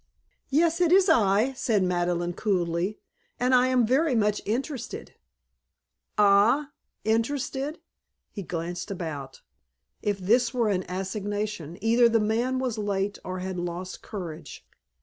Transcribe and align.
"Yes, 0.49 0.81
it 0.81 0.91
is 0.91 1.09
I," 1.09 1.53
said 1.53 1.83
Madeleine 1.83 2.33
coolly. 2.33 2.97
"And 3.39 3.53
I 3.53 3.67
am 3.67 3.85
very 3.85 4.15
much 4.15 4.41
interested." 4.47 5.13
"Ah? 6.17 6.71
Interested?" 7.03 7.79
He 8.31 8.41
glanced 8.41 8.89
about. 8.89 9.41
If 10.01 10.17
this 10.17 10.55
were 10.55 10.69
an 10.69 10.85
assignation 10.89 11.77
either 11.81 12.09
the 12.09 12.19
man 12.19 12.57
was 12.57 12.79
late 12.79 13.19
or 13.23 13.41
had 13.41 13.59
lost 13.59 14.01
courage. 14.01 14.65